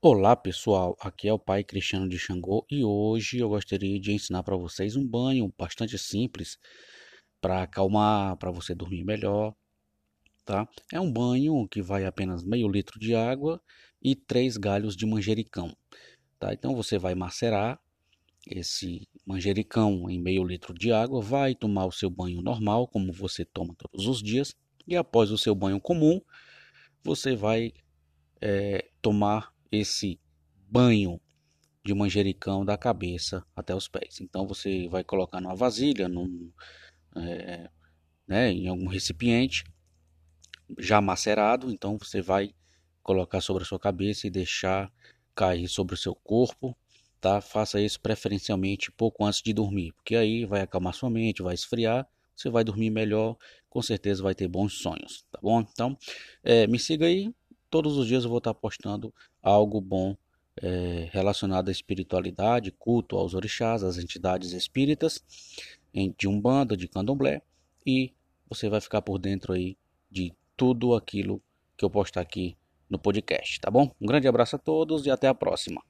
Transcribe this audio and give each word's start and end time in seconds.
Olá 0.00 0.36
pessoal, 0.36 0.96
aqui 1.00 1.26
é 1.26 1.32
o 1.32 1.40
Pai 1.40 1.64
Cristiano 1.64 2.08
de 2.08 2.16
Xangô 2.16 2.64
e 2.70 2.84
hoje 2.84 3.38
eu 3.38 3.48
gostaria 3.48 3.98
de 3.98 4.12
ensinar 4.12 4.44
para 4.44 4.56
vocês 4.56 4.94
um 4.94 5.04
banho 5.04 5.52
bastante 5.58 5.98
simples 5.98 6.56
para 7.40 7.64
acalmar, 7.64 8.36
para 8.36 8.52
você 8.52 8.76
dormir 8.76 9.02
melhor, 9.02 9.56
tá? 10.44 10.68
É 10.92 11.00
um 11.00 11.12
banho 11.12 11.66
que 11.66 11.82
vai 11.82 12.06
apenas 12.06 12.44
meio 12.44 12.68
litro 12.68 13.00
de 13.00 13.12
água 13.12 13.60
e 14.00 14.14
três 14.14 14.56
galhos 14.56 14.94
de 14.94 15.04
manjericão, 15.04 15.76
tá? 16.38 16.54
Então 16.54 16.76
você 16.76 16.96
vai 16.96 17.16
macerar 17.16 17.80
esse 18.46 19.04
manjericão 19.26 20.08
em 20.08 20.20
meio 20.20 20.44
litro 20.44 20.72
de 20.72 20.92
água, 20.92 21.20
vai 21.20 21.56
tomar 21.56 21.86
o 21.86 21.92
seu 21.92 22.08
banho 22.08 22.40
normal, 22.40 22.86
como 22.86 23.12
você 23.12 23.44
toma 23.44 23.74
todos 23.74 24.06
os 24.06 24.22
dias, 24.22 24.54
e 24.86 24.94
após 24.94 25.32
o 25.32 25.36
seu 25.36 25.56
banho 25.56 25.80
comum, 25.80 26.20
você 27.02 27.34
vai 27.34 27.72
é, 28.40 28.88
tomar 29.02 29.57
esse 29.70 30.18
banho 30.70 31.20
de 31.84 31.94
manjericão 31.94 32.64
da 32.64 32.76
cabeça 32.76 33.44
até 33.56 33.74
os 33.74 33.88
pés. 33.88 34.20
Então 34.20 34.46
você 34.46 34.88
vai 34.88 35.02
colocar 35.02 35.40
numa 35.40 35.54
vasilha, 35.54 36.08
num, 36.08 36.50
é, 37.16 37.70
né, 38.26 38.50
em 38.52 38.68
algum 38.68 38.86
recipiente 38.86 39.64
já 40.78 41.00
macerado. 41.00 41.70
Então 41.70 41.98
você 41.98 42.20
vai 42.20 42.54
colocar 43.02 43.40
sobre 43.40 43.62
a 43.62 43.66
sua 43.66 43.78
cabeça 43.78 44.26
e 44.26 44.30
deixar 44.30 44.92
cair 45.34 45.68
sobre 45.68 45.94
o 45.94 45.98
seu 45.98 46.14
corpo. 46.14 46.76
Tá? 47.20 47.40
Faça 47.40 47.80
isso 47.80 48.00
preferencialmente 48.00 48.92
pouco 48.92 49.24
antes 49.24 49.42
de 49.42 49.52
dormir, 49.52 49.92
porque 49.92 50.14
aí 50.14 50.44
vai 50.44 50.60
acalmar 50.60 50.94
sua 50.94 51.10
mente, 51.10 51.42
vai 51.42 51.54
esfriar, 51.54 52.06
você 52.36 52.48
vai 52.48 52.62
dormir 52.62 52.90
melhor, 52.90 53.36
com 53.68 53.82
certeza 53.82 54.22
vai 54.22 54.36
ter 54.36 54.46
bons 54.46 54.74
sonhos, 54.74 55.24
tá 55.32 55.40
bom? 55.42 55.60
Então, 55.60 55.98
é, 56.44 56.68
me 56.68 56.78
siga 56.78 57.06
aí, 57.06 57.34
todos 57.70 57.96
os 57.96 58.06
dias 58.06 58.24
eu 58.24 58.30
vou 58.30 58.38
estar 58.38 58.54
postando 58.54 59.12
algo 59.42 59.80
bom 59.80 60.16
é, 60.60 61.08
relacionado 61.12 61.68
à 61.68 61.72
espiritualidade, 61.72 62.72
culto 62.72 63.16
aos 63.16 63.34
orixás, 63.34 63.82
às 63.82 63.98
entidades 63.98 64.52
espíritas, 64.52 65.22
de 66.16 66.28
umbanda, 66.28 66.76
de 66.76 66.86
candomblé, 66.86 67.42
e 67.84 68.12
você 68.48 68.68
vai 68.68 68.80
ficar 68.80 69.02
por 69.02 69.18
dentro 69.18 69.52
aí 69.52 69.76
de 70.10 70.32
tudo 70.56 70.94
aquilo 70.94 71.42
que 71.76 71.84
eu 71.84 71.90
postar 71.90 72.20
aqui 72.20 72.56
no 72.88 72.98
podcast, 72.98 73.60
tá 73.60 73.70
bom? 73.70 73.94
Um 74.00 74.06
grande 74.06 74.28
abraço 74.28 74.56
a 74.56 74.58
todos 74.58 75.06
e 75.06 75.10
até 75.10 75.28
a 75.28 75.34
próxima. 75.34 75.82